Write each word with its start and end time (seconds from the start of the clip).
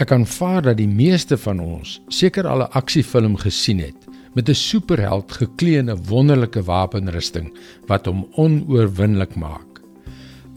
Ek 0.00 0.08
aanvaar 0.14 0.62
dat 0.64 0.78
die 0.78 0.88
meeste 0.88 1.36
van 1.36 1.58
ons 1.60 1.98
seker 2.08 2.46
al 2.48 2.64
'n 2.64 2.72
aksiefilm 2.72 3.36
gesien 3.36 3.78
het 3.78 4.08
met 4.34 4.48
'n 4.48 4.54
superheld 4.54 5.32
geklee 5.32 5.76
in 5.76 5.90
'n 5.90 6.04
wonderlike 6.08 6.62
wapenrusting 6.62 7.52
wat 7.86 8.06
hom 8.06 8.26
onoorwinnelik 8.36 9.34
maak. 9.36 9.82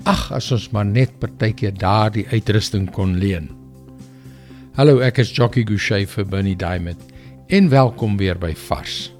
Ag, 0.04 0.32
as 0.32 0.52
ons 0.52 0.70
maar 0.70 0.86
net 0.86 1.20
partykeer 1.20 1.74
daardie 1.74 2.28
uitrusting 2.28 2.92
kon 2.92 3.18
leen. 3.18 3.50
Hallo, 4.74 5.00
ek 5.00 5.18
is 5.18 5.36
Jockey 5.36 5.64
Gouchee 5.64 6.08
vir 6.08 6.26
Bernie 6.26 6.56
Diamond 6.56 7.02
en 7.48 7.70
welkom 7.70 8.18
weer 8.18 8.38
by 8.38 8.54
Vars. 8.56 9.12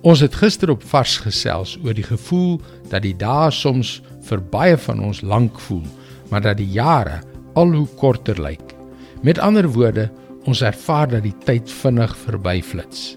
Ons 0.00 0.20
het 0.20 0.34
gister 0.34 0.70
op 0.70 0.82
Vars 0.82 1.18
gesels 1.18 1.78
oor 1.84 1.94
die 1.94 2.08
gevoel 2.08 2.60
dat 2.88 3.02
die 3.02 3.16
dae 3.16 3.50
soms 3.50 4.02
vir 4.22 4.40
baie 4.40 4.78
van 4.78 5.00
ons 5.00 5.20
lank 5.20 5.60
voel, 5.60 5.84
maar 6.30 6.40
dat 6.40 6.56
die 6.56 6.70
jare 6.72 7.20
al 7.54 7.72
hoe 7.72 7.88
korter 7.96 8.42
lyk. 8.42 8.69
Met 9.20 9.38
ander 9.38 9.68
woorde, 9.68 10.08
ons 10.48 10.62
ervaar 10.64 11.08
dat 11.08 11.22
die 11.26 11.34
tyd 11.44 11.68
vinnig 11.70 12.12
verbyflits. 12.16 13.16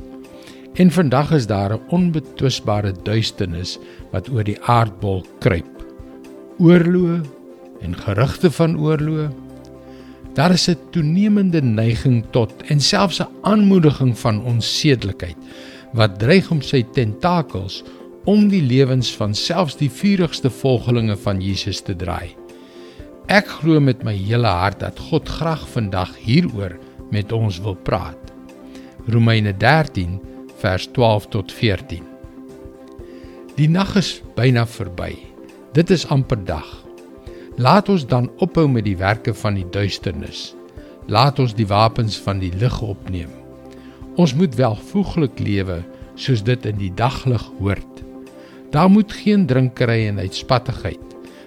En 0.76 0.92
vandag 0.92 1.32
is 1.32 1.48
daar 1.48 1.74
'n 1.74 1.82
onbetwisbare 1.90 2.92
duisternis 3.04 3.80
wat 4.12 4.30
oor 4.30 4.44
die 4.44 4.62
aardbol 4.62 5.26
kruip. 5.40 5.86
Oorloë 6.60 7.22
en 7.82 7.96
gerugte 7.96 8.52
van 8.52 8.80
oorloë. 8.80 9.30
Daar 10.34 10.52
is 10.52 10.68
'n 10.70 10.78
toenemende 10.90 11.62
neiging 11.62 12.26
tot 12.32 12.52
en 12.68 12.80
selfs 12.80 13.22
'n 13.22 13.28
aanmoediging 13.42 14.18
van 14.20 14.44
onsedelikheid 14.44 15.38
wat 15.94 16.20
dreig 16.20 16.52
om 16.52 16.62
sy 16.62 16.84
tentakels 16.84 17.84
om 18.24 18.48
die 18.48 18.62
lewens 18.62 19.16
van 19.16 19.34
selfs 19.34 19.76
die 19.76 19.92
vurigste 19.92 20.50
volgelinge 20.50 21.18
van 21.18 21.42
Jesus 21.42 21.82
te 21.82 21.96
draai. 21.96 22.43
Ek 23.32 23.48
glo 23.48 23.80
met 23.80 24.02
my 24.04 24.12
hele 24.18 24.50
hart 24.52 24.82
dat 24.84 24.98
God 25.00 25.30
graag 25.30 25.62
vandag 25.72 26.12
hieroor 26.20 26.76
met 27.12 27.32
ons 27.32 27.62
wil 27.64 27.76
praat. 27.76 28.20
Romeine 29.08 29.54
13 29.56 30.20
vers 30.60 30.90
12 30.92 31.28
tot 31.32 31.52
14. 31.52 32.04
Die 33.56 33.70
nag 33.70 33.96
is 33.96 34.20
byna 34.36 34.66
verby. 34.68 35.16
Dit 35.72 35.90
is 35.90 36.04
amper 36.12 36.42
dag. 36.44 36.68
Laat 37.56 37.90
ons 37.90 38.04
dan 38.04 38.28
ophou 38.44 38.68
met 38.68 38.84
die 38.84 38.98
werke 39.00 39.34
van 39.34 39.56
die 39.56 39.68
duisternis. 39.72 40.52
Laat 41.08 41.40
ons 41.40 41.56
die 41.56 41.68
wapens 41.68 42.20
van 42.20 42.44
die 42.44 42.52
lig 42.60 42.82
opneem. 42.82 43.32
Ons 44.20 44.36
moet 44.36 44.56
welvoeglik 44.60 45.40
lewe 45.40 45.80
soos 46.20 46.44
dit 46.44 46.66
in 46.68 46.76
die 46.78 46.92
daglig 46.92 47.44
hoort. 47.60 48.04
Daar 48.76 48.90
moet 48.92 49.12
geen 49.16 49.46
drinkery 49.48 50.08
en 50.10 50.20
uitspattigheid, 50.20 51.02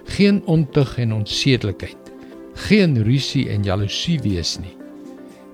geen 0.07 0.41
ontug 0.45 0.97
en 0.97 1.13
onsedelikheid, 1.13 2.13
geen 2.67 2.95
rusie 3.03 3.49
en 3.53 3.63
jaloesie 3.63 4.19
wees 4.23 4.57
nie. 4.59 4.75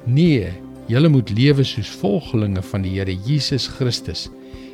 Nee, 0.05 0.51
Julle 0.91 1.07
moet 1.07 1.31
lewe 1.31 1.63
soos 1.63 1.87
volgelinge 2.01 2.61
van 2.67 2.83
die 2.83 2.97
Here 2.97 3.13
Jesus 3.25 3.69
Christus 3.71 4.27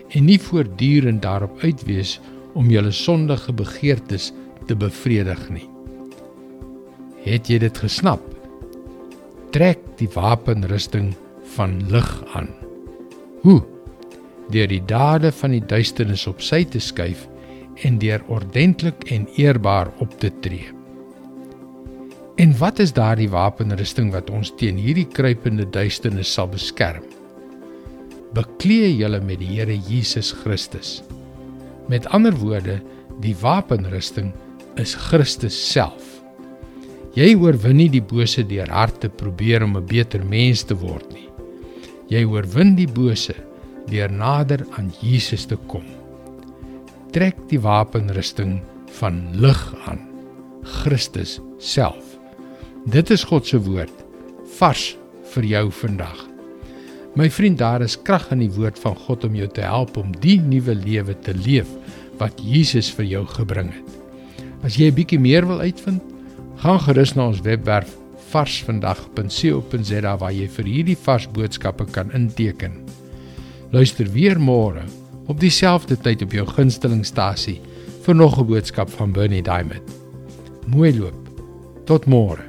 en 0.09 0.25
nie 0.25 0.39
voortdurend 0.41 1.21
daarop 1.21 1.59
uit 1.61 1.83
wees 1.85 2.15
om 2.57 2.71
julle 2.73 2.91
sondige 2.95 3.53
begeertes 3.53 4.31
te 4.65 4.73
bevredig 4.75 5.43
nie. 5.53 5.67
Het 7.21 7.51
jy 7.51 7.59
dit 7.61 7.77
gesnap? 7.77 8.23
Trek 9.53 9.83
die 10.01 10.09
wapenrusting 10.15 11.11
van 11.53 11.77
lig 11.93 12.09
aan. 12.33 12.49
Hoe? 13.45 13.61
Deur 14.49 14.69
die 14.71 14.81
dade 14.89 15.29
van 15.35 15.53
die 15.53 15.61
duisternis 15.61 16.25
op 16.29 16.41
sy 16.41 16.63
te 16.65 16.81
skuif 16.81 17.27
en 17.83 17.97
deur 18.01 18.23
ordentlik 18.27 19.03
en 19.11 19.27
eerbaar 19.35 19.91
op 19.99 20.19
te 20.19 20.31
tree. 20.39 20.67
En 22.39 22.53
wat 22.57 22.79
is 22.79 22.93
daardie 22.95 23.29
wapenrusting 23.29 24.13
wat 24.13 24.29
ons 24.31 24.53
teen 24.55 24.77
hierdie 24.79 25.07
kruipende 25.07 25.65
duisternis 25.67 26.31
sal 26.33 26.47
beskerm? 26.47 27.03
Beklee 28.37 28.93
julle 28.95 29.19
met 29.19 29.41
die 29.41 29.49
Here 29.57 29.75
Jesus 29.75 30.31
Christus. 30.31 31.01
Met 31.91 32.07
ander 32.15 32.35
woorde, 32.39 32.77
die 33.19 33.35
wapenrusting 33.41 34.31
is 34.79 34.95
Christus 34.95 35.57
self. 35.71 36.19
Jy 37.17 37.33
oorwin 37.35 37.79
nie 37.81 37.89
die 37.91 38.05
bose 38.05 38.45
deur 38.47 38.69
hard 38.71 39.01
te 39.03 39.09
probeer 39.09 39.65
om 39.65 39.75
'n 39.75 39.85
beter 39.85 40.23
mens 40.23 40.63
te 40.63 40.75
word 40.77 41.11
nie. 41.11 41.27
Jy 42.07 42.23
oorwin 42.23 42.75
die 42.75 42.87
bose 42.87 43.35
deur 43.89 44.11
nader 44.11 44.65
aan 44.77 44.93
Jesus 45.01 45.45
te 45.45 45.57
kom. 45.67 45.98
Trek 47.09 47.37
die 47.49 47.57
wapenrusting 47.57 48.59
van 48.99 49.23
lig 49.41 49.61
aan, 49.89 50.01
Christus 50.61 51.39
self. 51.57 52.11
Dit 52.85 53.09
is 53.09 53.23
God 53.25 53.49
se 53.49 53.57
woord 53.65 54.03
vars 54.59 54.91
vir 55.33 55.47
jou 55.49 55.63
vandag. 55.73 56.19
My 57.17 57.25
vriend, 57.33 57.57
daar 57.57 57.81
is 57.81 57.97
krag 57.97 58.27
in 58.35 58.43
die 58.43 58.51
woord 58.53 58.77
van 58.83 58.93
God 59.07 59.25
om 59.25 59.33
jou 59.39 59.49
te 59.49 59.65
help 59.65 59.97
om 59.97 60.13
die 60.21 60.37
nuwe 60.37 60.77
lewe 60.77 61.17
te 61.25 61.33
leef 61.33 61.71
wat 62.21 62.37
Jesus 62.45 62.91
vir 62.93 63.09
jou 63.09 63.23
gebring 63.33 63.73
het. 63.73 63.89
As 64.61 64.77
jy 64.77 64.91
'n 64.91 64.97
bietjie 65.01 65.19
meer 65.19 65.49
wil 65.49 65.65
uitvind, 65.65 66.03
gaan 66.61 66.79
gerus 66.79 67.15
na 67.15 67.27
ons 67.33 67.41
webwerf 67.41 67.89
varsvandag.co.za 68.29 70.17
waar 70.17 70.31
jy 70.31 70.47
vir 70.47 70.65
hierdie 70.65 70.97
vars 70.97 71.25
boodskappe 71.25 71.85
kan 71.89 72.11
inteken. 72.13 72.85
Luister 73.71 74.05
weer 74.05 74.37
môre 74.37 74.85
op 75.29 75.39
dieselfde 75.39 75.97
tyd 75.97 76.21
op 76.25 76.33
jou 76.33 76.47
gunstelingstasie 76.47 77.59
vir 78.01 78.15
nog 78.15 78.39
'n 78.39 78.45
boodskap 78.45 78.89
van 78.89 79.11
Bernie 79.11 79.43
Diamond. 79.43 79.85
Mooi 80.65 80.99
loop. 80.99 81.29
Tot 81.85 82.05
môre. 82.05 82.48